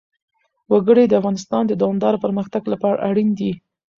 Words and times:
وګړي 0.71 1.03
د 1.07 1.13
افغانستان 1.19 1.63
د 1.67 1.73
دوامداره 1.81 2.21
پرمختګ 2.25 2.63
لپاره 2.73 3.03
اړین 3.09 3.29
دي. 3.39 3.51